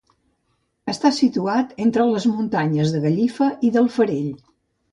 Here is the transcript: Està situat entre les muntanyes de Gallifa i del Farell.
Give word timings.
Està 0.93 1.11
situat 1.17 1.75
entre 1.85 2.07
les 2.13 2.27
muntanyes 2.33 2.97
de 2.97 3.05
Gallifa 3.07 3.53
i 3.71 3.75
del 3.79 3.95
Farell. 3.99 4.29